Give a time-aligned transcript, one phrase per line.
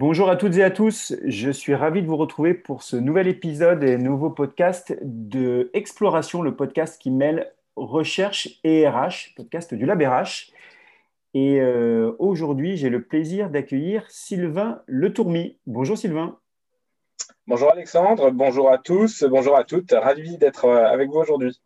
[0.00, 3.28] Bonjour à toutes et à tous, je suis ravi de vous retrouver pour ce nouvel
[3.28, 9.84] épisode et nouveau podcast de Exploration, le podcast qui mêle recherche et RH, podcast du
[9.84, 10.52] Lab RH.
[11.34, 15.58] Et euh, aujourd'hui, j'ai le plaisir d'accueillir Sylvain Letourmy.
[15.66, 16.38] Bonjour Sylvain.
[17.46, 21.60] Bonjour Alexandre, bonjour à tous, bonjour à toutes, ravi d'être euh, avec vous aujourd'hui.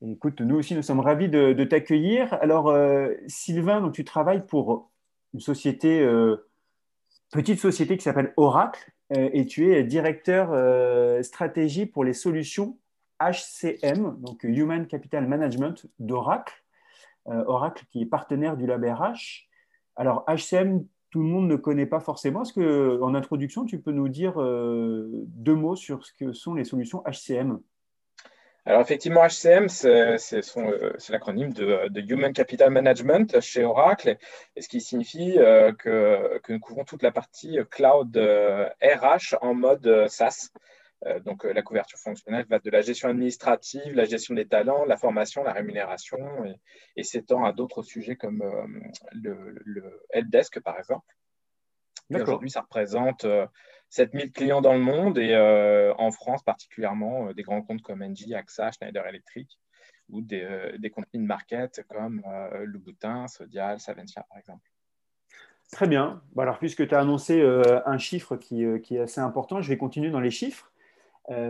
[0.00, 2.34] Écoute, nous aussi, nous sommes ravis de, t'accueillir.
[2.34, 4.92] Alors, euh, Sylvain, donc, tu travailles pour
[5.34, 6.06] une société
[7.30, 12.78] petite société qui s'appelle Oracle euh, et tu es directeur euh, stratégie pour les solutions
[13.20, 16.54] HCM, donc Human Capital Management d'Oracle.
[17.28, 19.48] Euh, Oracle qui est partenaire du Lab RH.
[19.96, 22.42] Alors HCM, tout le monde ne connaît pas forcément.
[22.42, 26.64] Est-ce que, en introduction, tu peux nous dire deux mots sur ce que sont les
[26.64, 27.58] solutions HCM
[28.66, 29.86] alors effectivement, HCM, c'est
[30.56, 34.16] euh, l'acronyme de, Human Capital Management chez Oracle,
[34.56, 39.54] et ce qui signifie euh, que, nous couvrons toute la partie cloud RH euh, en
[39.54, 40.50] mode SaaS.
[41.24, 45.44] donc la couverture fonctionnelle va de la gestion administrative, la gestion des talents, la formation,
[45.44, 46.18] la rémunération,
[46.96, 48.42] et, s'étend à d'autres sujets comme
[49.12, 51.14] le, le helpdesk par exemple.
[52.10, 53.26] Aujourd'hui, ça représente
[53.90, 58.02] 7000 clients dans le monde et euh, en France particulièrement euh, des grands comptes comme
[58.02, 59.58] Engie, AXA, Schneider Electric
[60.08, 62.22] ou des, euh, comptes mid-market comme
[62.64, 64.70] Louboutin, Sodial, Saventia par exemple.
[65.72, 66.22] Très bien.
[66.38, 70.20] alors, puisque tu as annoncé un chiffre qui, est assez important, je vais continuer dans
[70.20, 70.70] les chiffres.
[71.28, 71.42] Ce,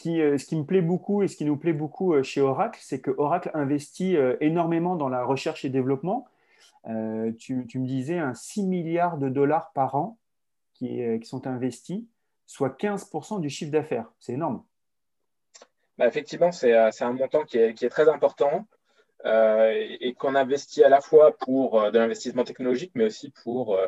[0.00, 3.52] qui, me plaît beaucoup et ce qui nous plaît beaucoup chez Oracle, c'est que Oracle
[3.54, 6.26] investit énormément dans la recherche et développement.
[7.38, 10.18] Tu, tu, me disais un 6 milliards de dollars par an
[10.82, 12.02] euh, qui, sont investis,
[12.46, 14.10] soit 15% du chiffre d'affaires.
[14.18, 14.62] C'est énorme.
[15.98, 18.66] Bah, effectivement, euh, c'est un montant qui est, qui est très important
[19.24, 23.78] euh, et, qu'on investit à la fois pour de l'investissement technologique, mais aussi pour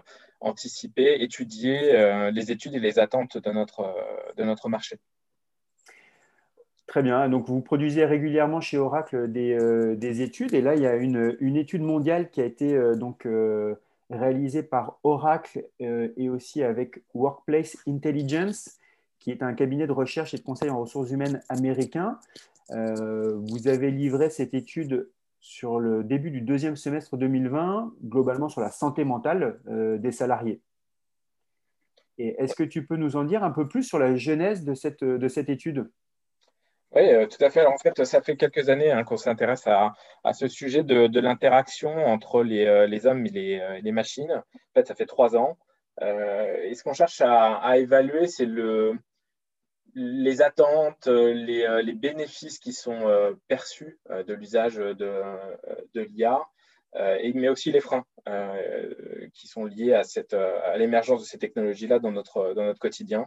[0.41, 3.95] anticiper, étudier les études et les attentes de notre,
[4.37, 4.99] de notre marché.
[6.87, 7.29] Très bien.
[7.29, 9.59] Donc, vous produisez régulièrement chez Oracle des,
[9.97, 10.55] des études.
[10.55, 13.27] Et là, il y a une, une étude mondiale qui a été donc,
[14.11, 18.79] réalisé par Oracle euh, et aussi avec Workplace Intelligence,
[19.19, 22.19] qui est un cabinet de recherche et de conseil en ressources humaines américain.
[22.71, 25.11] Euh, vous avez livré cette étude
[25.41, 30.61] sur le début du deuxième semestre 2020, globalement sur la santé mentale euh, des salariés.
[32.19, 35.49] Est-ce que tu peux nous en dire un peu plus sur la genèse de cette
[35.49, 35.89] étude?
[36.93, 37.67] Oui, euh, tout à fait.
[37.67, 39.95] en fait, ça fait quelques années hein, qu'on s'intéresse à,
[40.33, 44.33] ce sujet de, l'interaction entre les, euh, hommes et euh, les, machines.
[44.33, 45.59] En fait, ça fait trois ans.
[46.01, 48.95] et ce qu'on cherche à, évaluer, c'est le,
[49.95, 55.21] les attentes, les, bénéfices qui sont perçus de l'usage de,
[55.95, 56.41] l'IA,
[57.35, 58.07] mais aussi les freins
[59.35, 63.27] qui sont liés à, l'émergence de ces technologies-là dans notre quotidien.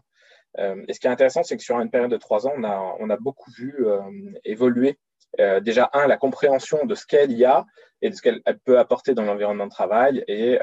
[0.59, 3.09] Euh, et ce qui est intéressant, c'est que sur une période de trois ans, on
[3.09, 4.01] a, beaucoup vu euh,
[4.43, 4.99] évoluer
[5.39, 7.65] euh, déjà, un, la compréhension de ce qu'elle y a
[8.01, 10.23] et de ce qu'elle peut apporter dans l'environnement de travail.
[10.27, 10.59] Et,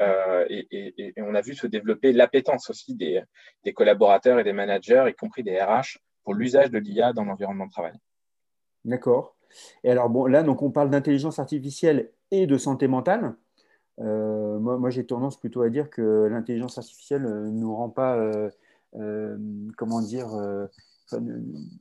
[1.17, 3.23] on a vu se développer l'appétence aussi des,
[3.73, 7.71] collaborateurs et des managers, y compris des RH, pour l'usage de l'IA dans l'environnement de
[7.71, 7.93] travail.
[8.85, 9.35] D'accord.
[9.83, 13.35] Et alors, bon, là, donc, on parle d'intelligence artificielle et de santé mentale.
[13.97, 18.17] moi, moi j'ai tendance plutôt à dire que l'intelligence artificielle ne nous rend pas
[19.77, 20.67] comment dire, euh,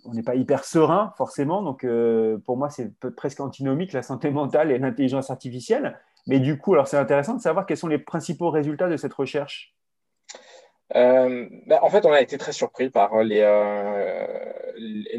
[0.04, 1.62] on n'est pas hyper serein forcément.
[1.62, 5.98] Donc, euh, pour moi, c'est presque antinomique la santé mentale et l'intelligence artificielle.
[6.26, 9.14] Mais du coup, alors c'est intéressant de savoir quels sont les principaux résultats de cette
[9.14, 9.74] recherche.
[10.94, 13.44] Bah, en fait, on a été très surpris par les,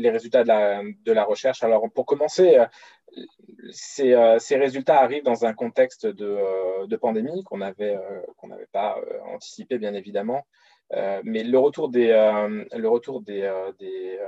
[0.09, 1.63] résultats de la, recherche.
[1.63, 2.57] Alors, pour commencer,
[3.71, 4.16] ces,
[4.56, 7.97] résultats arrivent dans un contexte de, pandémie qu'on n'avait
[8.71, 8.97] pas
[9.31, 10.44] anticipé, bien évidemment.
[10.94, 14.19] Euh, mais le retour des, euh, le retour des, euh, des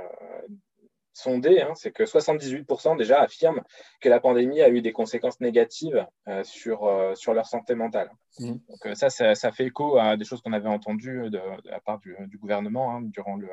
[1.12, 3.62] sondés, hein, c'est que 78% déjà affirment
[4.00, 6.06] que la pandémie a eu des conséquences négatives
[6.42, 8.10] sur, sur leur santé mentale.
[8.38, 8.52] Mmh.
[8.52, 12.16] Donc ça, ça, fait écho à des choses qu'on avait entendues de, la part du,
[12.28, 13.48] du gouvernement hein, durant le,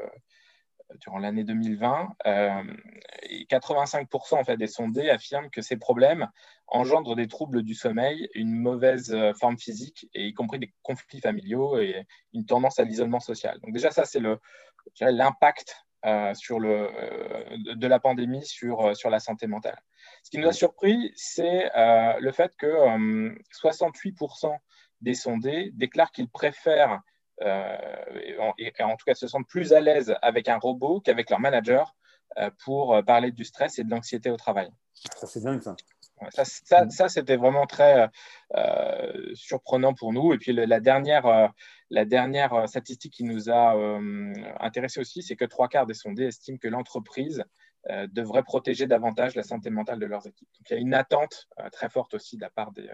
[0.97, 2.15] durant l'année 2020.
[2.25, 2.63] Euh,
[3.23, 6.27] et 85% en fait, des sondés affirment que ces problèmes
[6.71, 11.21] engendrent des troubles du sommeil, une mauvaise euh, forme physique, et y compris des conflits
[11.21, 13.59] familiaux et une tendance à l'isolement social.
[13.61, 14.21] Donc déjà, ça, c'est
[15.01, 19.79] l'impact euh, le, de la pandémie sur, sur la santé mentale.
[20.23, 22.67] Ce qui nous a surpris, c'est le fait que
[23.53, 24.55] 68%
[25.01, 27.01] des sondés déclarent qu'ils préfèrent
[27.41, 27.77] euh,
[28.57, 31.95] et, en tout cas se sentent plus à l'aise avec un robot qu'avec leur manager
[32.37, 34.69] euh, pour euh, parler du stress et de l'anxiété au travail.
[35.15, 35.75] Ça, c'est dingue, ça.
[36.31, 38.09] Ça, c'était vraiment très
[39.33, 40.33] surprenant pour nous.
[40.33, 41.53] Et puis la dernière,
[41.89, 43.75] la dernière statistique qui nous a
[44.59, 47.43] intéressé aussi, c'est que trois quarts des sondés estiment que l'entreprise
[48.11, 50.49] devrait protéger davantage la santé mentale de leurs équipes.
[50.57, 52.89] Donc il y a une attente très forte aussi de la part des,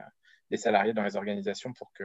[0.52, 2.04] des salariés dans les organisations pour que,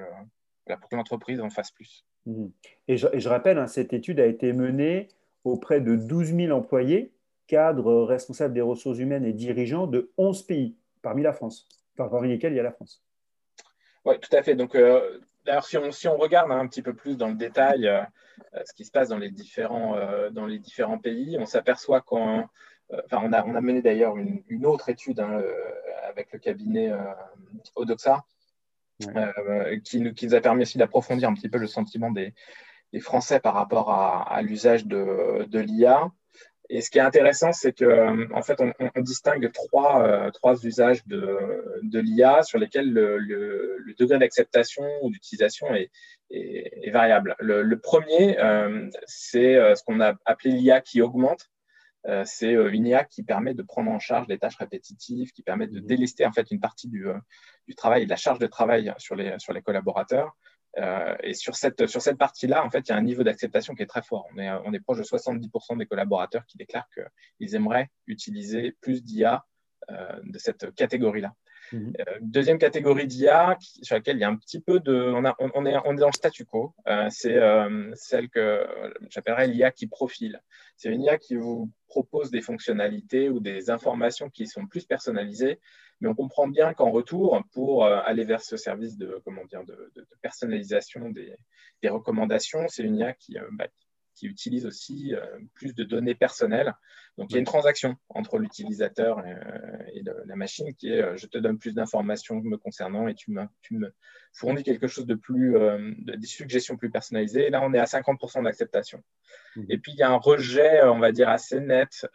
[0.66, 2.04] pour que l'entreprise en fasse plus.
[2.26, 2.46] Mmh.
[2.88, 5.08] Et, je, rappelle, hein, cette étude a été menée
[5.44, 7.14] auprès de 12 000 employés,
[7.46, 11.66] cadres, responsables des ressources humaines et dirigeants de 11 pays, parmi la France,
[11.96, 13.02] parmi lesquels il y a la France.
[14.04, 14.54] Oui, tout à fait.
[14.54, 17.86] Donc, euh, d'ailleurs, si on, si on, regarde un petit peu plus dans le détail
[17.86, 18.02] euh,
[18.64, 22.48] ce qui se passe dans les différents, euh, dans les différents pays, on s'aperçoit qu'on
[23.04, 25.40] Enfin, on, a, on a mené d'ailleurs une, une, autre étude hein,
[26.08, 26.92] avec le cabinet
[27.76, 28.24] Odoxa,
[29.16, 32.34] euh, qui, nous, qui, nous, a permis aussi d'approfondir un petit peu le sentiment des,
[32.92, 36.10] des Français par rapport à, à l'usage de, de l'IA.
[36.72, 40.30] Et ce qui est intéressant, c'est que euh, en fait, on, on distingue trois, euh,
[40.30, 41.36] trois usages de,
[41.82, 45.90] de l'IA sur lesquels le, le, le degré d'acceptation ou d'utilisation est,
[46.30, 47.34] est, est, variable.
[47.40, 51.50] Le, le premier, euh, c'est ce qu'on a appelé l'IA qui augmente.
[52.06, 55.66] Euh, c'est une IA qui permet de prendre en charge les tâches répétitives, qui permet
[55.66, 55.86] de mhm.
[55.86, 57.04] délester en fait une partie du,
[57.66, 60.36] du travail de la charge de travail sur les, sur les collaborateurs.
[60.76, 63.82] Et sur cette, sur cette partie-là, en fait, il y a un niveau d'acceptation qui
[63.82, 64.26] est très fort.
[64.34, 66.88] On est, on est proche de 70% des collaborateurs qui déclarent
[67.38, 69.44] qu'ils aimeraient utiliser plus d'IA
[69.88, 71.34] de cette catégorie-là.
[71.72, 71.92] Mhm.
[72.00, 74.92] Euh, deuxième catégorie d'IA sur laquelle il y a un petit peu de.
[74.92, 75.22] On,
[75.54, 76.74] on, est, on est dans le statu quo.
[76.88, 78.66] Euh, c'est euh, celle que
[79.08, 80.40] j'appellerais l'IA qui profile.
[80.76, 85.60] C'est une IA qui vous propose des fonctionnalités ou des informations qui sont plus personnalisées,
[86.00, 89.92] mais on comprend bien qu'en retour, pour aller vers ce service de, comment de,
[90.22, 91.36] personnalisation des,
[91.88, 93.89] recommandations, c'est une IA qui, bah, qui
[94.26, 95.24] utilise aussi euh,
[95.54, 96.74] plus de données personnelles.
[97.18, 99.32] Donc, il y a une transaction entre l'utilisateur et,
[100.08, 103.30] euh, la machine qui est euh, je te donne plus d'informations me concernant et tu
[103.30, 103.92] me, tu me
[104.32, 105.56] fournis quelque chose de plus,
[105.98, 107.48] des suggestions plus personnalisées.
[107.48, 109.02] Et là, on est à 50% d'acceptation.
[109.56, 109.64] Mmh.
[109.68, 112.06] Et puis, il y a un rejet, on va dire, assez net,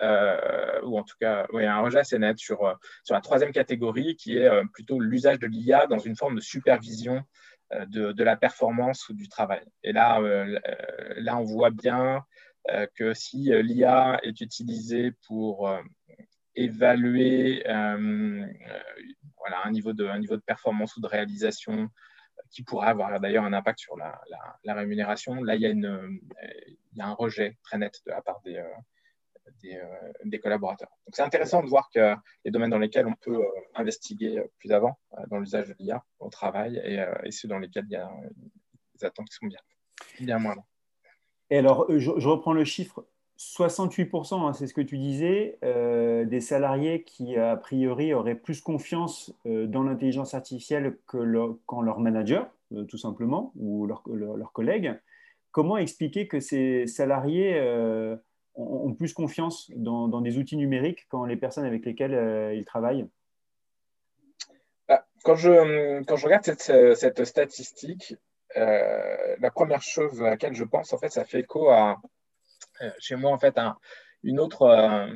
[0.84, 4.38] ou en tout cas, oui, un rejet assez net sur, sur la troisième catégorie qui
[4.38, 7.26] est plutôt l'usage de l'IA dans une forme de supervision
[7.74, 9.64] euh, de, la performance ou du travail.
[9.84, 12.24] Et là, euh, euh, là on voit bien
[12.96, 15.72] que si l'IA est utilisée pour
[16.56, 21.90] évaluer voilà, un, niveau de, un niveau de performance ou de réalisation
[22.50, 24.20] qui pourrait avoir d'ailleurs un impact sur la,
[24.74, 26.20] rémunération, là, il y, a une,
[26.92, 28.60] il y, a un rejet très net de la part des,
[29.66, 30.90] euh, des, collaborateurs.
[31.06, 34.72] Donc c'est intéressant de voir que les domaines dans lesquels on peut euh, investiguer plus
[34.72, 38.10] avant euh, dans l'usage de l'IA au travail et, ceux dans lesquels il y a
[38.96, 39.60] des attentes qui sont bien,
[40.20, 40.66] bien moindres.
[41.50, 43.06] Et alors, je, reprends le chiffre
[43.38, 49.32] 68%, hein, c'est ce que tu disais, des salariés qui, a priori, auraient plus confiance
[49.46, 52.50] dans l'intelligence artificielle que qu'en leur manager,
[52.88, 55.00] tout simplement, ou leurs leur, collègues.
[55.52, 57.60] Comment expliquer que ces salariés
[58.56, 63.08] ont, plus confiance dans, des outils numériques quand les personnes avec lesquelles euh, ils travaillent?
[64.88, 68.16] Bah, quand, je, quand je regarde cette, cette statistique,
[68.58, 72.02] euh, la première chose à laquelle je pense, en fait, ça fait écho à,
[72.82, 73.78] euh, chez moi, en fait, à
[74.24, 75.08] une autre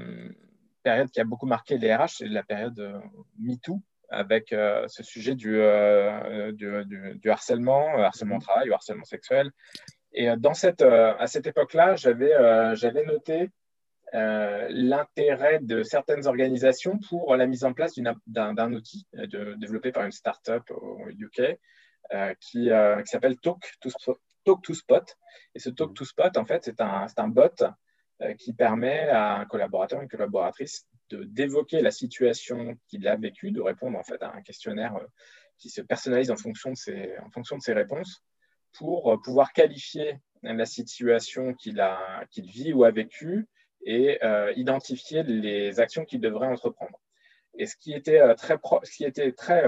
[0.84, 3.02] période qui a beaucoup marqué les RH, c'est la période
[3.40, 5.60] MeToo, avec ce sujet du,
[6.54, 9.52] du, du, harcèlement, harcèlement au travail ou harcèlement sexuel,
[10.14, 10.36] et euh,
[10.82, 13.50] euh, à cette époque-là, j'avais euh, noté
[14.12, 17.94] l'intérêt de certaines organisations pour la mise en place
[18.26, 21.60] d'un outil développé par une startup au UK
[22.40, 22.72] qui,
[23.06, 23.62] s'appelle Talk
[24.46, 25.16] Talk to Spot.
[25.54, 27.64] Et ce Talk to Spot, en fait, c'est un, un bot
[28.40, 33.96] qui permet à un collaborateur, une collaboratrice d'évoquer la situation qu'il a vécue, de répondre
[33.96, 35.00] en fait à un questionnaire
[35.60, 38.24] qui se personnalise en fonction de ses, en fonction de ses réponses
[38.74, 41.86] pour euh, pouvoir qualifier la situation qu'il
[42.32, 43.48] qu'il vit ou a vécue
[43.86, 46.98] et euh, identifier les actions qu'il devrait entreprendre.
[47.58, 49.64] Et ce qui était euh, très, ce qui était très,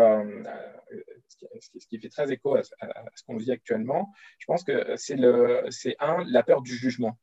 [1.59, 5.65] ce qui fait très écho à, ce qu'on vit actuellement, je pense que c'est le,
[5.69, 7.17] c'est un, la peur du jugement.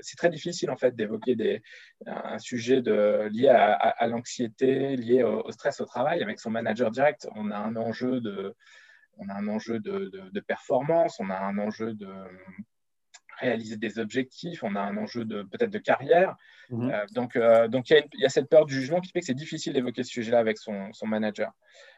[0.00, 1.60] c'est très difficile en fait d'évoquer
[2.06, 7.28] un sujet lié à, l'anxiété, lié au, stress au travail avec son manager direct.
[7.34, 8.54] On a un enjeu de,
[9.16, 12.08] on a un enjeu de, performance, on a un enjeu de
[13.38, 16.36] réaliser des objectifs, on a un enjeu de peut-être de carrière.
[16.70, 16.90] Mhm.
[16.90, 19.34] Euh, donc, euh, donc il y, a cette peur du jugement qui fait que c'est
[19.34, 21.52] difficile d'évoquer ce sujet-là avec son, manager.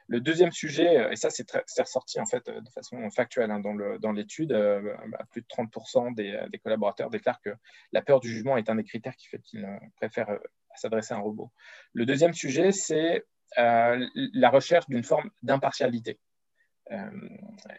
[0.09, 4.13] Le deuxième sujet, euh, et ça c'est ressorti en fait de façon factuelle hein, dans
[4.13, 7.51] l'étude, bah, plus de 30% des, des, collaborateurs déclarent que
[7.93, 10.39] la peur du jugement est un des critères qui fait qu'ils préfèrent
[10.75, 11.51] s'adresser à un robot.
[11.93, 13.25] Le deuxième sujet, c'est
[13.57, 16.19] la recherche d'une forme d'impartialité.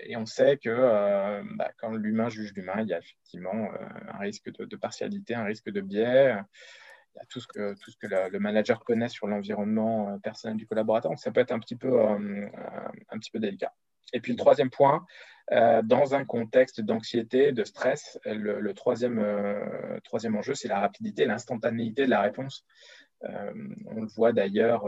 [0.01, 3.69] Et on sait que bah, quand l'humain juge l'humain, il y a effectivement
[4.07, 6.35] un risque de, partialité, un risque de biais
[7.15, 7.75] il y a tout ce que,
[8.31, 11.09] le manager connaît sur l'environnement personnel du collaborateur.
[11.09, 13.73] Donc, ça peut être un petit peu, un petit peu délicat.
[14.13, 15.05] Et puis le troisième point,
[15.51, 21.25] euh, dans un contexte d'anxiété, de stress, le, troisième, euh, troisième enjeu, c'est la rapidité,
[21.25, 22.65] l'instantanéité de la réponse.
[23.23, 23.51] Euh,
[23.87, 24.85] on le voit d'ailleurs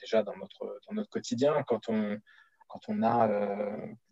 [0.00, 2.18] déjà dans notre, dans notre quotidien, quand on,
[2.74, 3.28] quand on a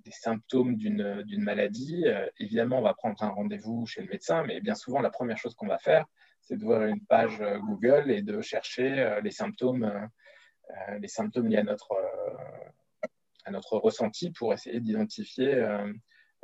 [0.04, 2.04] des symptômes d'une maladie,
[2.38, 5.56] évidemment, on va prendre un rendez-vous chez le médecin, mais bien souvent, la première chose
[5.56, 6.06] qu'on va faire,
[6.42, 10.08] c'est de voir une page Google et de chercher les symptômes,
[11.00, 11.92] les symptômes liés à notre
[13.44, 15.92] à notre ressenti pour essayer d'identifier euh,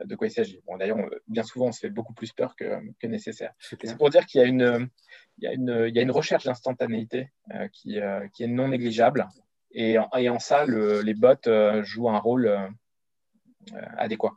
[0.05, 0.61] de quoi il s'agit.
[0.67, 3.53] Bon, D'ailleurs, bien souvent, on se fait beaucoup plus peur que, que nécessaire.
[3.59, 8.45] C'est pour dire qu'il y, y, y, a une recherche d'instantanéité euh, qui, euh, qui,
[8.45, 9.27] est non négligeable.
[9.73, 11.35] Et en, ça, le, les bots
[11.83, 12.51] jouent un rôle
[13.97, 14.33] adéquat.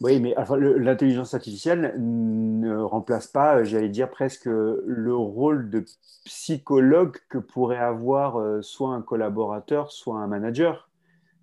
[0.00, 0.34] Oui, mais
[0.78, 5.84] l'intelligence artificielle ne remplace pas, j'allais dire presque, le rôle de
[6.24, 10.88] psychologue que pourrait avoir soit un collaborateur, soit un manager.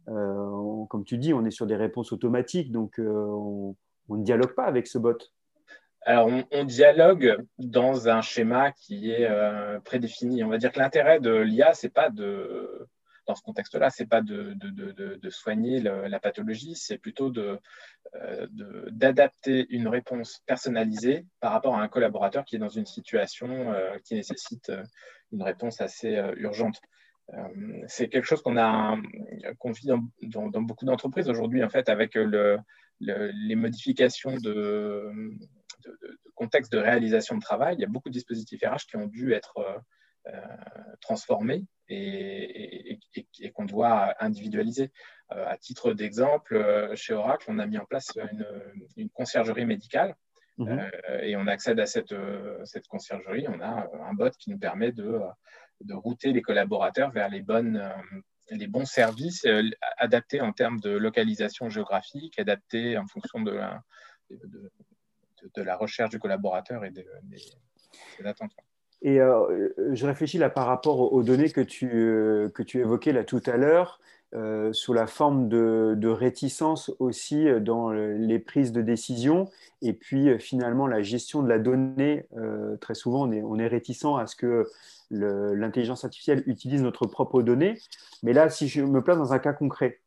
[0.09, 3.75] Euh, comme tu dis, on est sur des réponses automatiques, donc euh, on,
[4.09, 5.17] ne dialogue pas avec ce bot.
[6.05, 10.43] Alors, on, dialogue dans un schéma qui est euh, prédéfini.
[10.43, 12.87] On va dire que l'intérêt de l'IA, c'est pas de,
[13.25, 14.55] dans ce contexte-là, c'est pas de,
[15.29, 17.33] soigner la pathologie, c'est plutôt
[18.91, 24.13] d'adapter une réponse personnalisée par rapport à un collaborateur qui est dans une situation qui
[24.13, 24.71] nécessite
[25.31, 26.79] une réponse assez urgente.
[27.33, 28.95] Euh, c'est quelque chose qu'on a
[29.57, 29.87] qu'on vit
[30.21, 32.59] dans, beaucoup d'entreprises aujourd'hui, en fait, avec le,
[32.99, 35.11] les modifications de,
[36.35, 37.75] contexte de réalisation de travail.
[37.77, 39.83] Il y a beaucoup de dispositifs RH qui ont dû être
[40.27, 40.31] euh,
[41.01, 42.99] transformés et,
[43.53, 44.91] qu'on doit individualiser.
[45.31, 48.11] Euh, à titre d'exemple, chez Oracle, on a mis en place
[48.97, 50.15] une, conciergerie médicale.
[50.57, 50.79] Mmh
[51.21, 52.15] et on accède à cette,
[52.63, 53.45] cette conciergerie.
[53.49, 55.19] On a un bot qui nous permet de
[55.81, 59.63] de router les collaborateurs vers les, bonnes, euh, les bons services euh,
[59.97, 63.81] adaptés en termes de localisation géographique, adaptés en fonction de la,
[64.29, 64.71] de,
[65.55, 67.05] de, la recherche du collaborateur et des,
[68.23, 68.51] attentes.
[69.01, 71.87] Et euh, je réfléchis là par rapport aux données que tu,
[72.53, 73.99] que tu évoquais là tout à l'heure.
[74.35, 79.49] Euh, sous la forme de, réticence aussi euh, dans les prises de décision.
[79.81, 82.25] Et puis euh, finalement, la gestion de la donnée,
[82.81, 84.67] très souvent, on est, on est, réticent à ce que
[85.11, 87.77] l'intelligence artificielle utilise notre propre donnée.
[88.23, 90.01] Mais là, si je me place dans un cas concret,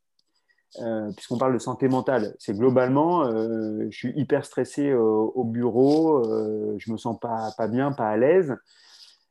[1.17, 6.23] puisqu'on parle de santé mentale, c'est globalement, je suis hyper stressé au bureau,
[6.79, 8.57] je me sens pas, bien, pas à l'aise.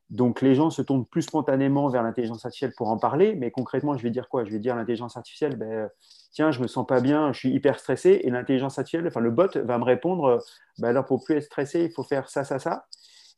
[0.09, 3.97] Donc les gens se tournent plus spontanément vers l'intelligence artificielle pour en parler, mais concrètement,
[3.97, 4.45] je vais dire quoi?
[4.45, 5.89] Je vais dire l'intelligence artificielle, ben,
[6.31, 9.31] tiens, je me sens pas bien, je suis hyper stressé, et l'intelligence artificielle, enfin le
[9.31, 10.39] bot va me répondre,
[10.79, 12.85] ben alors pour plus être stressé, il faut faire ça, ça, ça.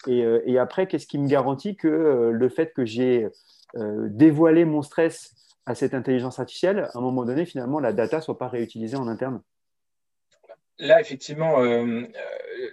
[0.07, 3.27] Et, euh, et après, qu'est-ce qui me garantit que euh, le fait que j'ai
[3.75, 5.33] euh, dévoilé mon stress
[5.65, 9.07] à cette intelligence artificielle, à un moment donné, finalement, la data soit pas réutilisée en
[9.07, 9.41] interne
[10.79, 12.07] Là, effectivement, euh,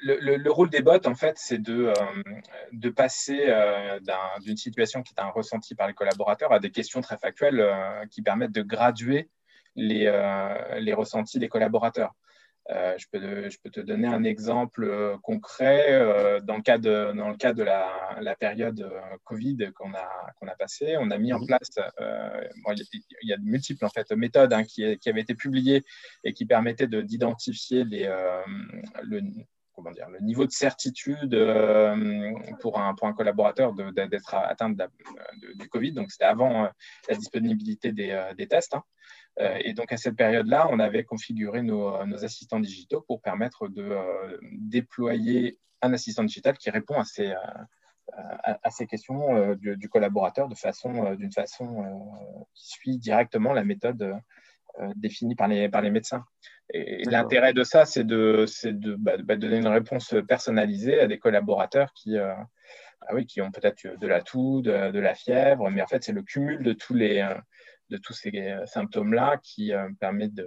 [0.02, 3.99] le, rôle des bots, en fait, c'est de, euh, passer euh,
[4.40, 7.64] d'une situation qui est un ressenti par les collaborateurs à des questions très factuelles
[8.11, 9.28] qui permettent de graduer
[9.75, 10.05] les,
[10.78, 12.14] les ressentis des collaborateurs.
[12.70, 16.78] Euh, je, peux, je, peux, te donner un exemple euh, concret euh, dans le cas
[16.78, 18.90] de, dans le cas de la, la période
[19.23, 20.08] Covid qu'on a,
[20.40, 20.96] qu'on a passée.
[20.99, 21.46] On a mis en mhm.
[21.46, 25.85] place, il, y a, de multiples en fait, méthodes hein, qui, qui, avaient été publiées
[26.25, 29.20] et qui permettaient d'identifier le,
[29.73, 31.38] comment dire, le niveau de certitude
[32.61, 34.88] pour, un, pour un collaborateur d'être atteint de
[35.54, 35.92] du Covid.
[35.92, 36.68] Donc, c'était avant
[37.08, 38.75] la disponibilité des, des tests.
[38.75, 38.82] Hein.
[39.40, 43.83] Euh, et donc à cette période-là, on avait configuré nos, assistants digitaux pour permettre de
[43.83, 47.35] euh, déployer un assistant digital qui répond à ces,
[48.12, 51.85] à, ces questions euh, du, collaborateur de façon, d'une façon
[52.55, 54.19] qui suit directement la méthode
[54.95, 56.25] définie par les, par les médecins.
[56.73, 61.19] Et, l'intérêt de ça, c'est de, de, bah, bah, donner une réponse personnalisée à des
[61.19, 62.47] collaborateurs qui, ah
[63.12, 66.12] oui, qui ont peut-être de la toux, de, de, la fièvre, mais en fait, c'est
[66.12, 67.23] le cumul de tous les,
[67.90, 70.40] de tous ces euh, symptômes-là qui euh, permettent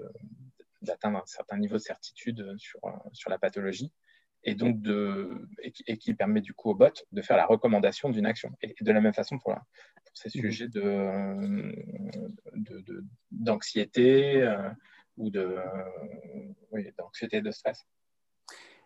[0.81, 3.91] d'atteindre un certain niveau de certitude sur, euh, sur la pathologie
[4.43, 8.25] et donc de, et, qui permet du coup au bot de faire la recommandation d'une
[8.25, 8.51] action.
[8.61, 9.53] Et, de la même façon pour,
[10.13, 10.41] ces mmh.
[10.41, 11.75] sujets de,
[13.31, 14.49] d'anxiété
[15.17, 15.57] ou de,
[16.97, 17.85] d'anxiété de stress.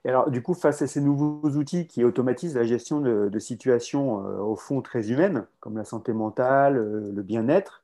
[0.03, 4.55] alors, du coup, face à ces nouveaux outils qui automatisent la gestion de, situations au
[4.55, 7.82] fond très humaines, comme la santé mentale, le bien-être,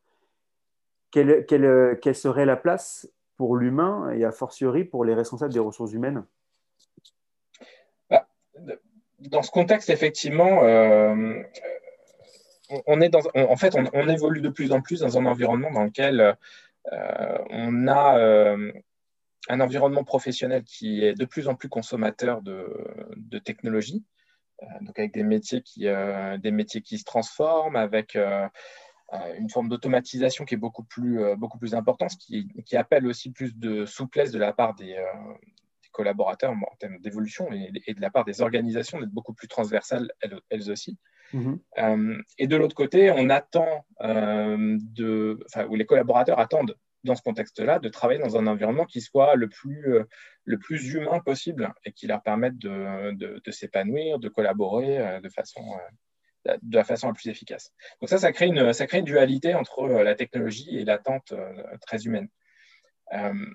[1.12, 6.26] quelle, serait la place pour l'humain et a fortiori pour les responsables des ressources humaines?
[8.10, 8.28] Bah,
[9.20, 11.42] Dans ce contexte, effectivement, euh,
[12.86, 15.84] on est dans, en fait, on, évolue de plus en plus dans un environnement dans
[15.84, 16.38] lequel
[16.92, 18.72] euh, on a euh,
[19.48, 22.68] un environnement professionnel qui est de plus en plus consommateur de,
[23.16, 24.04] de technologies,
[24.82, 25.88] donc avec des métiers qui,
[26.40, 28.18] des métiers qui se transforment, avec
[29.38, 33.32] une forme d'automatisation qui est beaucoup plus, euh, beaucoup plus importante, qui, qui, appelle aussi
[33.32, 35.34] plus de souplesse de la part des, euh,
[35.92, 40.12] collaborateurs en termes d'évolution et, de la part des organisations d'être beaucoup plus transversales
[40.50, 40.98] elles, aussi.
[41.34, 42.24] Mm-hmm.
[42.38, 47.80] et de l'autre côté, on attend de, enfin, où les collaborateurs attendent dans ce contexte-là
[47.80, 50.06] de travailler dans un environnement qui soit le plus,
[50.46, 55.30] le plus humain possible et qui leur permette de, de, de s'épanouir, de collaborer de
[55.30, 55.62] façon
[56.62, 57.72] de la façon la plus efficace.
[58.02, 62.30] Donc ça, ça crée une, dualité entre euh, la technologie et l'attente euh, très humaine.
[63.14, 63.46] Euh,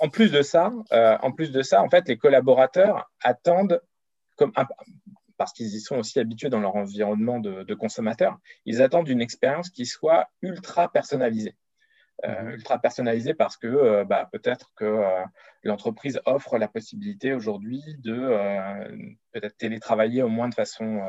[0.00, 3.82] en, plus de ça, en plus de ça, en fait, les collaborateurs attendent,
[5.36, 9.20] parce qu'ils y sont aussi habitués dans leur environnement de, de consommateurs, ils attendent une
[9.20, 11.54] expérience qui soit ultra personnalisée.
[12.24, 12.50] Euh, mhm.
[12.50, 15.24] ultra personnalisé parce que euh, bah, peut-être que euh,
[15.62, 18.28] l'entreprise offre la possibilité aujourd'hui de
[19.30, 21.00] peut-être télétravailler au moins de façon,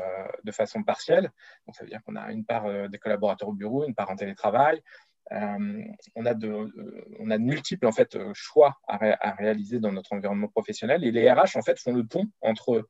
[0.44, 1.32] de façon partielle.
[1.66, 4.16] Donc, ça veut dire qu'on a une part des collaborateurs au bureau, une part en
[4.16, 4.82] télétravail.
[5.30, 6.72] on, a de,
[7.18, 8.98] on a de multiples en fait, choix à,
[9.28, 12.86] à, réaliser dans notre environnement professionnel et les RH en fait, font le pont entre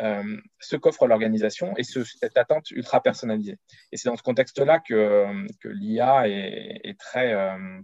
[0.00, 3.58] euh, ce qu'offre l'organisation et cette attente ultra personnalisée.
[3.92, 5.26] Et c'est dans ce contexte-là que,
[5.60, 7.80] que l'IA est, très, euh,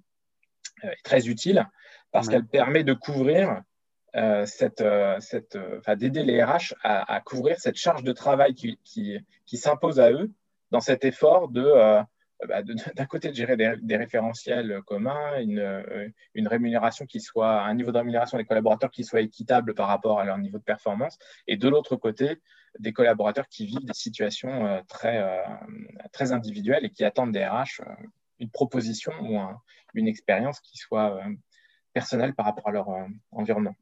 [1.05, 1.69] très utile
[2.13, 3.61] parce qu'elle permet de couvrir
[4.15, 4.83] euh, cette,
[5.21, 5.59] cette,
[5.99, 10.33] d'aider les RH à, couvrir cette charge de travail qui, qui, qui s'impose à eux
[10.71, 12.01] dans cet effort de
[12.47, 17.75] bah, d'un côté de gérer des, référentiels communs, une, euh, une, rémunération qui soit, un
[17.75, 21.19] niveau de rémunération des collaborateurs qui soit équitable par rapport à leur niveau de performance,
[21.47, 22.43] et de l'autre côté,
[22.79, 25.43] des collaborateurs qui vivent des situations euh, très, euh,
[26.13, 27.81] très individuelles et qui attendent des RH
[28.39, 29.41] une proposition ou
[29.95, 31.19] une expérience qui soit
[31.95, 32.89] personnelle par rapport à leur
[33.31, 33.75] environnement.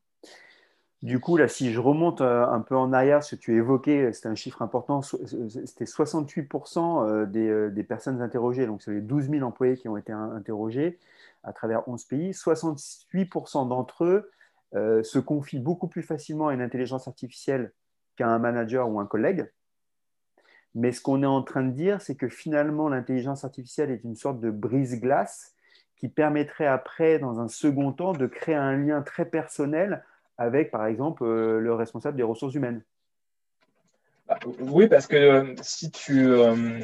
[1.04, 4.10] Du coup, là, si je remonte euh, un peu en arrière, ce que tu évoquais,
[4.14, 9.28] c'était un chiffre important, c'était 68% euh, euh, des, personnes interrogées, donc c'est les 12
[9.28, 10.98] 000 employés qui ont été interrogés
[11.42, 12.30] à travers 11 pays.
[12.30, 14.30] 68% d'entre eux
[14.72, 17.72] se confient beaucoup plus facilement à une intelligence artificielle
[18.16, 19.52] qu'à un manager ou un collègue.
[20.74, 24.16] Mais ce qu'on est en train de dire, c'est que finalement, l'intelligence artificielle est une
[24.16, 25.54] sorte de brise-glace
[25.96, 30.02] qui permettrait après, dans un second temps, de créer un lien très personnel
[30.38, 32.82] avec, par exemple, euh, le responsable des ressources humaines.
[34.26, 36.80] Bah, oui, parce que euh, si tu, euh,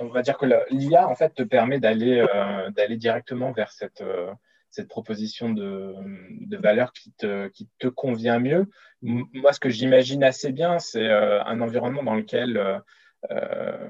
[0.00, 2.26] on va dire que l'IA en fait te permet d'aller
[2.74, 4.02] d'aller directement vers cette
[4.70, 5.94] cette proposition de,
[6.40, 8.66] de, valeur qui te, qui te convient mieux.
[9.02, 12.82] Moi, ce que j'imagine assez bien, c'est un environnement dans lequel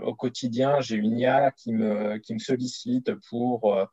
[0.03, 3.89] au quotidien, j'ai une IA qui me, qui me sollicite pour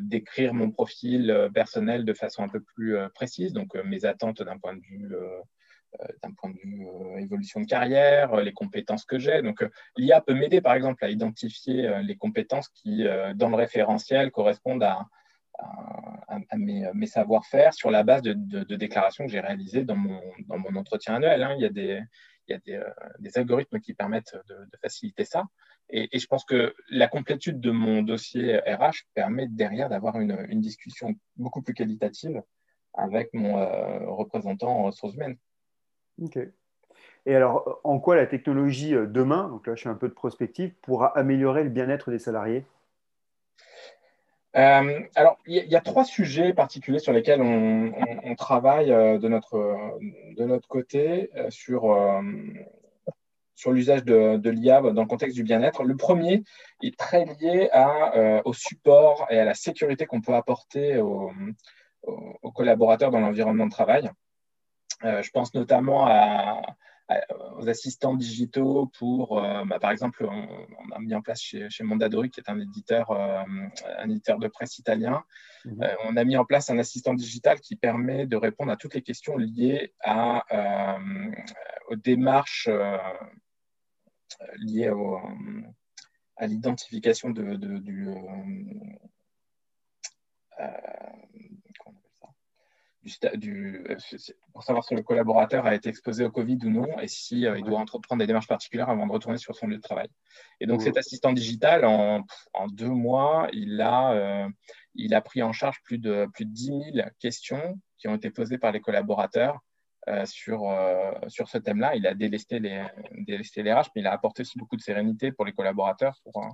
[0.00, 4.42] d'écrire mon profil euh, personnel de façon un peu plus euh, précise, donc mes attentes
[4.42, 5.14] d'un point de vue
[6.24, 6.88] d'un point de vue
[7.20, 9.42] évolution de carrière, les compétences que j'ai.
[9.42, 9.64] Donc,
[9.96, 13.04] l'IA peut m'aider, par exemple, à identifier les compétences qui,
[13.36, 15.06] dans le référentiel, correspondent à,
[16.26, 20.74] à, mes, savoir-faire sur la base de, déclarations que j'ai réalisées dans mon, dans mon
[20.74, 21.44] entretien annuel.
[21.44, 21.54] Hein.
[21.58, 22.02] Il y a des,
[22.48, 22.82] il y a des,
[23.20, 25.44] des, algorithmes qui permettent de, faciliter ça.
[25.90, 30.60] Et, je pense que la complétude de mon dossier RH permet derrière d'avoir une, une,
[30.60, 32.42] discussion beaucoup plus qualitative
[32.94, 35.36] avec mon euh, représentant en ressources humaines.
[36.22, 36.38] OK.
[37.26, 40.14] Et alors, en quoi la technologie euh, demain, donc là je suis un peu de
[40.14, 42.64] prospective, pourra améliorer le bien-être des salariés?
[44.56, 49.98] Euh, alors, il y, a trois sujets particuliers sur lesquels on, travaille de, notre,
[50.36, 51.92] de notre côté sur,
[53.54, 55.84] sur l'usage de, l'IA dans le contexte du bien-être.
[55.84, 56.44] Le premier
[56.82, 61.32] est très lié euh, au support et à la sécurité qu'on peut apporter aux,
[62.54, 64.10] collaborateurs dans l'environnement de travail.
[65.04, 66.60] Euh, je pense notamment à,
[67.58, 71.84] aux assistants digitaux pour, euh, bah, par exemple, on, a mis en place chez, chez
[71.84, 75.22] Mondadori, qui est un éditeur, un éditeur de presse italien,
[75.64, 75.86] mhm.
[76.04, 79.02] on a mis en place un assistant digital qui permet de répondre à toutes les
[79.02, 80.44] questions liées à,
[81.90, 82.68] aux démarches
[84.58, 84.90] liées
[86.36, 88.14] à l'identification de, du, euh,
[90.60, 90.66] euh,
[93.34, 93.84] du,
[94.52, 97.62] pour savoir si le collaborateur a été exposé au Covid ou non et si il
[97.64, 100.08] doit entreprendre des démarches particulières avant de retourner sur son lieu de travail.
[100.60, 104.48] Et donc, cet assistant digital, en, en, deux mois, il a,
[104.94, 108.30] il a pris en charge plus de, plus de 10 000 questions qui ont été
[108.30, 109.60] posées par les collaborateurs
[110.06, 111.96] euh, sur, euh, sur ce thème-là.
[111.96, 112.84] Il a délesté les,
[113.20, 116.44] délesté les RH, mais il a apporté aussi beaucoup de sérénité pour les collaborateurs pour
[116.44, 116.48] euh,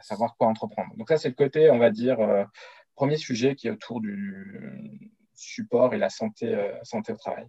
[0.00, 0.92] savoir quoi entreprendre.
[0.96, 2.18] Donc ça, c'est le côté, on va dire,
[2.96, 7.46] premier sujet qui est autour du support et la santé, santé au travail.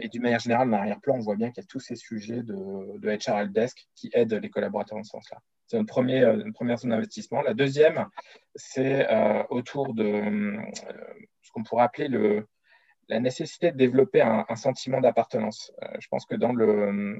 [0.00, 2.42] et d'une manière générale, en arrière-plan, on voit bien qu'il y a tous ces sujets
[2.42, 5.38] de, de HR Desk qui aident les collaborateurs dans ce sens-là.
[5.66, 7.42] C'est une, première, une première zone d'investissement.
[7.42, 8.06] La deuxième,
[8.56, 9.06] c'est
[9.50, 10.56] autour de
[11.42, 12.46] ce qu'on pourrait appeler le,
[13.10, 15.72] la nécessité de développer un, sentiment d'appartenance.
[15.82, 17.18] Euh, je pense que dans le,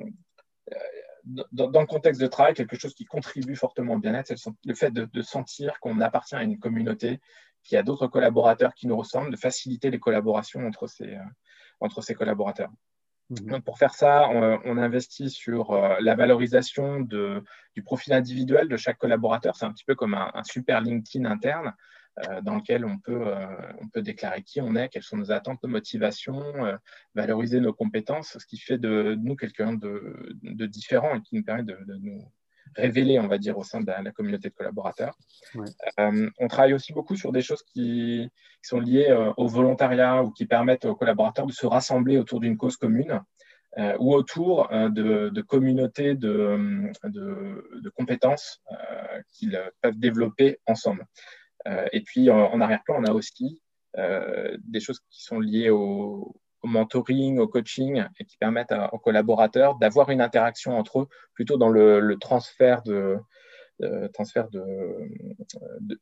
[0.73, 4.75] euh, dans, le contexte de travail, quelque chose qui contribue fortement au bien-être, c'est le,
[4.75, 7.21] fait de, sentir qu'on appartient à une communauté,
[7.63, 11.25] qui a d'autres collaborateurs qui nous ressemblent, de faciliter les collaborations entre ces, euh,
[11.81, 12.71] entre ces collaborateurs.
[13.31, 13.47] Mhm.
[13.47, 17.45] Donc pour faire ça, on, investit sur la valorisation de,
[17.75, 19.55] du profil individuel de chaque collaborateur.
[19.57, 21.73] C'est un petit peu comme un, un super LinkedIn interne.
[22.29, 25.31] Euh, dans lequel on peut, euh, on peut déclarer qui on est, quelles sont nos
[25.31, 26.77] attentes, nos motivations, euh,
[27.15, 31.45] valoriser nos compétences, ce qui fait de nous quelqu'un de, de, différent et qui nous
[31.45, 32.21] permet de, nous
[32.77, 35.17] révéler, on va dire, au sein de la, communauté de collaborateurs.
[35.99, 38.29] on travaille aussi beaucoup sur des choses qui,
[38.63, 42.77] sont liées au volontariat ou qui permettent aux collaborateurs de se rassembler autour d'une cause
[42.77, 43.21] commune.
[43.99, 48.63] ou autour de, communautés de, de, compétences
[49.33, 51.07] qu'ils peuvent développer ensemble.
[51.67, 53.61] Euh, et puis en, arrière-plan, on a aussi
[53.99, 56.35] euh, des choses qui sont liées au,
[56.69, 61.69] mentoring, au coaching, et qui permettent aux collaborateurs d'avoir une interaction entre eux plutôt dans
[61.69, 63.19] le, transfert de,
[64.13, 64.63] transfert de,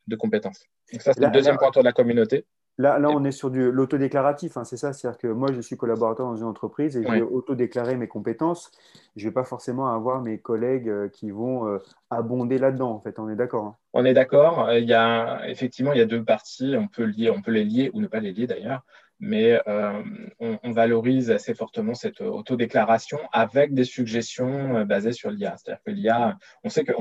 [0.07, 0.65] de, compétences.
[0.93, 2.47] Donc ça, c'est le deuxième point de la communauté.
[2.81, 4.93] Là, là, on est sur du l'autodéclaratif, hein, c'est ça.
[4.93, 8.71] C'est-à-dire que moi, je suis collaborateur dans une entreprise et je vais autodéclarer mes compétences.
[9.17, 11.79] Je ne vais pas forcément avoir mes collègues euh, qui vont euh,
[12.11, 12.93] abonder là-dedans.
[12.93, 13.65] En fait, on est d'accord.
[13.65, 13.77] Hein.
[13.95, 14.71] On est d'accord.
[14.73, 16.77] Il y a effectivement, il y a deux parties.
[16.79, 18.85] On peut lier, on peut les lier ou ne pas les lier d'ailleurs.
[19.21, 20.03] Mais euh,
[20.39, 25.57] on, valorise assez fortement cette autodéclaration avec des suggestions basées sur l'IA.
[25.57, 26.93] C'est-à-dire que l'IA, on sait que,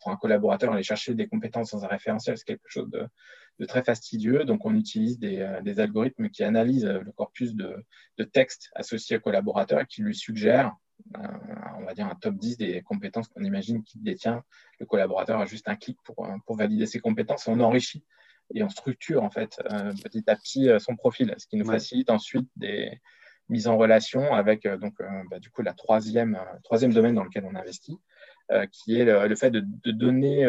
[0.00, 3.82] pour un collaborateur, aller chercher des compétences dans un référentiel, c'est quelque chose de, très
[3.82, 4.44] fastidieux.
[4.44, 7.84] Donc, on utilise des, euh, algorithmes qui analysent euh, le corpus de,
[8.32, 10.72] textes associés au collaborateur et qui lui suggèrent,
[11.14, 14.42] on va dire, un top 10 des compétences qu'on imagine qu'il détient.
[14.78, 18.04] Le collaborateur a juste un clic euh, pour valider ses compétences et on enrichit
[18.54, 19.60] et on structure, en fait,
[20.02, 23.00] petit à petit son profil, ce qui nous facilite ensuite des
[23.48, 24.94] mises en relation avec, donc,
[25.30, 27.98] bah, du coup, la troisième, troisième domaine dans lequel on investit,
[28.72, 30.46] qui est le, fait de, de donner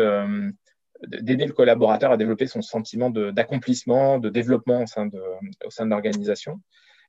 [1.07, 5.21] d'aider le collaborateur à développer son sentiment d'accomplissement, de, développement au sein de,
[5.65, 6.61] au sein de l'organisation.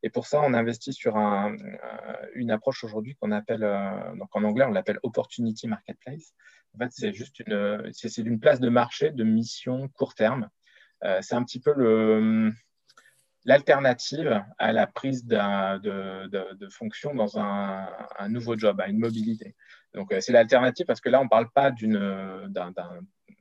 [0.03, 4.35] Et pour ça, on investit sur un, euh, une approche aujourd'hui qu'on appelle, euh, donc
[4.35, 6.33] en anglais, on l'appelle Opportunity Marketplace.
[6.74, 10.48] En fait, c'est juste une, c'est une place de marché de mission court terme.
[11.04, 12.52] Euh, c'est un petit peu
[13.44, 19.54] l'alternative à la prise de, fonction dans un, nouveau job, à une mobilité.
[19.94, 22.50] Donc, c'est l'alternative parce que là, on ne parle pas d'un,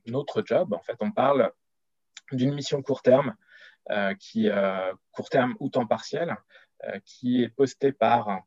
[0.07, 0.73] notre job.
[0.73, 1.51] En fait, on parle
[2.31, 3.35] d'une mission court terme,
[3.91, 6.37] euh, qui euh, court terme ou temps partiel,
[6.85, 8.43] euh, qui est postée par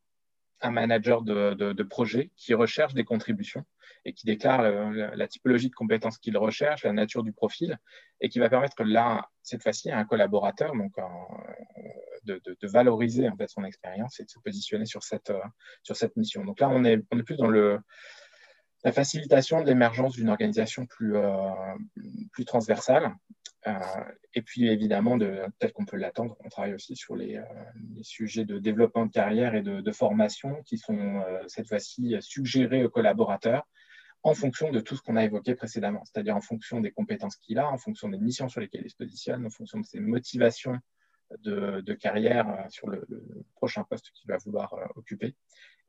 [0.61, 3.65] un manager de, projet qui recherche des contributions
[4.05, 7.77] et qui déclare la, typologie de compétences qu'il recherche, la nature du profil,
[8.19, 10.93] et qui va permettre là, cette fois-ci, à un collaborateur donc,
[12.25, 15.31] de, valoriser en fait, son expérience et de se positionner sur cette,
[15.83, 16.43] sur cette mission.
[16.43, 17.79] Donc là, on est, on est plus dans le,
[18.83, 21.51] la facilitation de l'émergence d'une organisation plus, euh,
[22.31, 23.15] plus transversale.
[23.65, 23.79] Euh,
[24.33, 27.43] et puis évidemment, de, tel qu'on peut l'attendre, on travaille aussi sur les, euh,
[28.01, 33.63] sujets de développement de carrière et de, formation qui sont cette fois-ci suggérés aux collaborateurs
[34.23, 37.59] en fonction de tout ce qu'on a évoqué précédemment, c'est-à-dire en fonction des compétences qu'il
[37.59, 40.79] a, en fonction des missions sur lesquelles il se positionne, en fonction de ses motivations
[41.39, 43.05] de, carrière sur le,
[43.55, 45.35] prochain poste qu'il va vouloir occuper.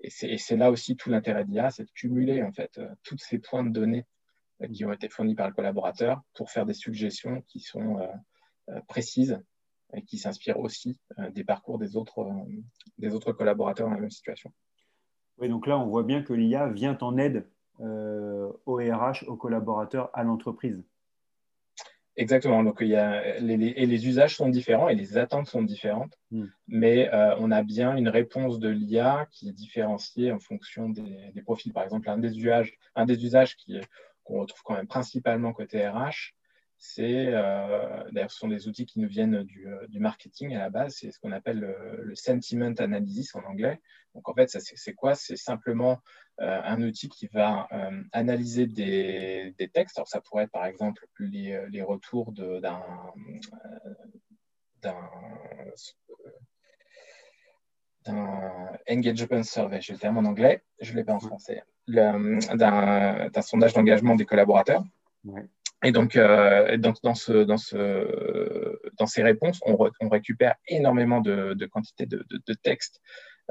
[0.00, 3.38] Et c'est là aussi tout l'intérêt d'IA, c'est de cumuler en fait euh, tous ces
[3.38, 4.04] points de données
[4.62, 8.80] euh, qui ont été fournis par le collaborateur pour faire des suggestions qui sont euh,
[8.88, 9.40] précises
[9.94, 10.98] et qui s'inspirent aussi
[11.30, 12.26] des parcours des autres,
[12.98, 14.52] des autres collaborateurs dans la même situation.
[15.38, 17.48] Oui, donc là, on voit bien que l'IA vient en aide
[17.80, 20.82] au RH, aux collaborateurs, à l'entreprise.
[22.16, 22.62] Exactement.
[22.62, 26.16] Donc, il y a les, et les usages sont différents et les attentes sont différentes,
[26.30, 26.44] hmm.
[26.68, 31.32] mais euh, on a bien une réponse de l'IA qui est différenciée en fonction des,
[31.42, 31.72] profils.
[31.72, 33.56] Par exemple, un des usages, un des usages
[34.22, 36.34] qu'on retrouve quand même principalement côté RH,
[36.86, 37.30] c'est,
[38.12, 41.18] d'ailleurs, ce sont des outils qui nous viennent du, marketing à la base, c'est ce
[41.18, 43.80] qu'on appelle le, sentiment analysis en anglais.
[44.14, 45.14] Donc, en fait, c'est quoi?
[45.14, 46.00] C'est simplement
[46.38, 47.68] un outil qui va
[48.12, 49.98] analyser des, textes.
[49.98, 52.82] Alors, ça pourrait être, par exemple, les, les retours d'un
[54.82, 54.94] d'un
[58.86, 62.38] engagement survey, je le terme en anglais, je ne l'ai pas en français, d'un
[63.40, 64.84] sondage d'engagement des collaborateurs.
[65.84, 71.66] Et donc, euh, dans, ce, dans, ce, dans, ces réponses, on, récupère énormément de, de
[71.66, 73.02] quantité de, de, textes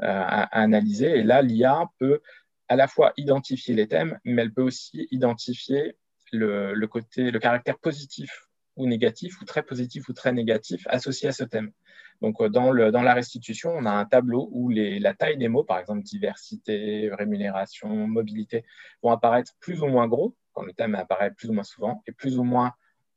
[0.02, 1.18] euh, à, analyser.
[1.18, 2.20] Et là, l'IA peut
[2.68, 5.96] à la fois identifier les thèmes, mais elle peut aussi identifier
[6.32, 11.32] le, côté, le caractère positif ou négatif, ou très positif ou très négatif associé à
[11.32, 11.70] ce thème.
[12.20, 15.78] Donc, euh, dans, la restitution, on a un tableau où la taille des mots, par
[15.78, 18.64] exemple diversité, rémunération, mobilité,
[19.04, 22.12] vont apparaître plus ou moins gros quand le thème apparaît plus ou moins souvent, et
[22.12, 22.72] plus ou moins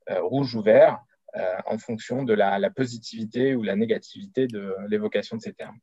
[0.10, 1.00] euh, rouge ou vert
[1.36, 5.78] euh, en fonction de la, positivité ou la négativité de l'évocation de ces termes.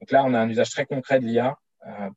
[0.00, 1.58] Donc là, on a un usage très concret de l'IA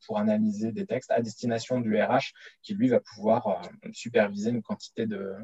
[0.05, 3.61] pour analyser des textes à destination du RH qui, lui, va pouvoir
[3.93, 5.35] superviser une quantité de,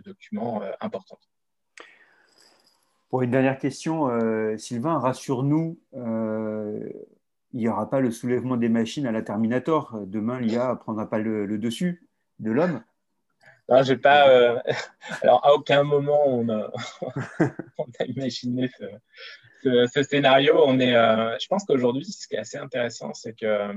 [0.00, 1.18] documents euh, importants.
[3.08, 6.88] Pour une dernière question, euh, Sylvain, rassure-nous, euh,
[7.52, 10.00] il n'y aura pas le soulèvement des machines à la Terminator.
[10.06, 12.06] Demain, l'IA ne prendra pas le, dessus
[12.38, 12.82] de l'homme.
[13.68, 14.62] Non, j'ai pas.
[15.22, 16.70] Alors, à aucun moment on a,
[18.06, 18.70] imaginé
[19.62, 20.62] ce, scénario.
[20.64, 23.74] On est, je pense qu'aujourd'hui, ce qui est assez intéressant, c'est que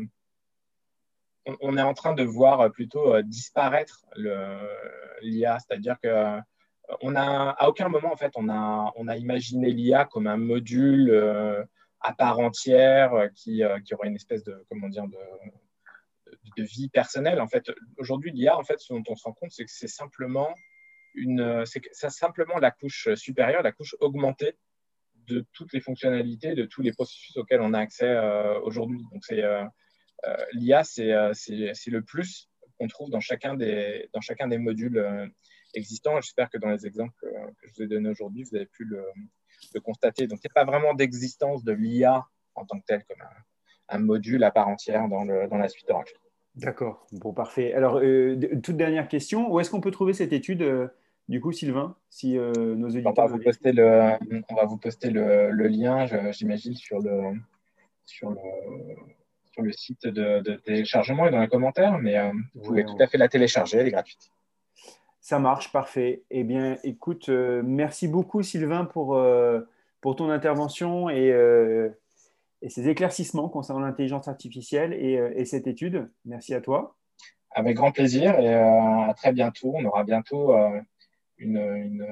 [1.61, 4.05] on, est en train de voir plutôt disparaître
[5.21, 6.41] l'IA, c'est-à-dire que
[6.89, 10.27] euh, on a, à aucun moment, en fait, on a, on a imaginé l'IA comme
[10.27, 11.63] un module euh,
[12.05, 15.17] à part entière euh, qui, qui, aurait une espèce de, comment dire, de,
[16.57, 17.41] de vie personnelle.
[17.41, 19.87] En fait, aujourd'hui, l'IA, en fait, ce dont on se rend compte, c'est que c'est
[19.87, 20.53] simplement
[21.15, 24.57] une, c'est simplement la couche supérieure, la couche augmentée
[25.27, 28.15] de toutes les fonctionnalités, de tous les processus auxquels on a accès
[28.63, 29.01] aujourd'hui.
[29.11, 29.41] Donc, c'est
[30.53, 35.27] l'IA, c'est le plus qu'on trouve dans chacun des, dans chacun des modules euh,
[35.73, 36.19] existants.
[36.21, 39.03] J'espère que dans les exemples que je vous ai donnés aujourd'hui, vous avez pu le,
[39.79, 40.27] constater.
[40.27, 42.25] Donc, il n'y a pas vraiment d'existence de l'IA
[42.55, 43.17] en tant que tel, comme
[43.89, 46.13] un, module à part entière dans, le, dans la suite Oracle.
[46.55, 47.73] D'accord, bon, parfait.
[47.73, 50.87] Alors, euh, toute dernière question, où est-ce qu'on peut trouver cette étude euh,
[51.27, 53.13] du coup, Sylvain, si nos auditeurs...
[53.17, 54.11] On va vous poster le,
[54.47, 57.33] on va vous poster le, le lien, j'imagine, sur le,
[58.05, 58.37] sur le,
[59.55, 63.07] sur le site de, téléchargement et dans les commentaires, mais euh, vous pouvez tout à
[63.07, 64.29] fait la télécharger, elle est gratuite.
[65.25, 66.21] Ça marche, parfait.
[66.29, 69.61] Eh bien, écoute, euh, merci beaucoup Sylvain pour, euh,
[69.99, 71.29] pour ton intervention et,
[72.61, 76.11] et, ces éclaircissements concernant l'intelligence artificielle et, cette étude.
[76.25, 76.95] Merci à toi.
[77.49, 79.73] Avec grand plaisir et à très bientôt.
[79.75, 80.53] On aura bientôt
[81.37, 82.05] une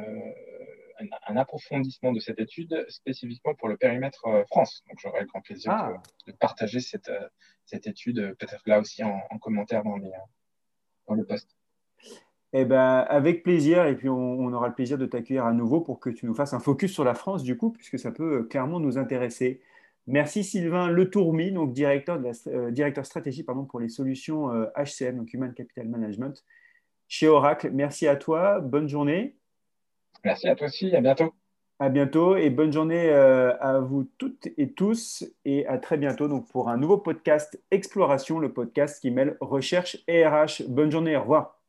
[1.27, 4.83] un, approfondissement de cette étude spécifiquement pour le périmètre euh, France.
[4.89, 6.01] Donc j'aurai le grand plaisir ah.
[6.27, 7.27] de, partager cette, euh,
[7.65, 10.11] cette étude, euh, peut-être là aussi en, commentaire dans, les,
[11.07, 11.49] dans le post.
[12.53, 15.99] Eh ben, avec plaisir, et puis on, aura le plaisir de t'accueillir à nouveau pour
[15.99, 18.79] que tu nous fasses un focus sur la France, du coup, puisque ça peut clairement
[18.79, 19.61] nous intéresser.
[20.05, 25.33] Merci Sylvain Letourmi, donc directeur, de la, directeur stratégie pardon, pour les solutions HCM, donc
[25.33, 26.43] Human Capital Management,
[27.07, 27.71] chez Oracle.
[27.71, 29.35] Merci à toi, bonne journée.
[30.23, 31.33] Merci à toi aussi, à bientôt.
[31.79, 36.27] À bientôt et bonne journée euh, à vous toutes et tous et à très bientôt
[36.27, 40.63] donc pour un nouveau podcast Exploration, le podcast qui mêle recherche et RH.
[40.69, 41.62] Bonne journée, au revoir.